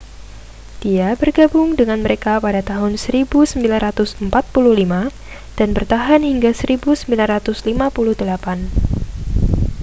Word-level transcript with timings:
dia 0.83 1.07
bergabung 1.21 1.69
dengan 1.79 1.99
mereka 2.05 2.33
pada 2.45 2.61
tahun 2.71 2.93
1945 2.97 4.33
dan 5.57 5.69
bertahan 5.77 6.25
hingga 6.25 6.57
1958 6.57 7.05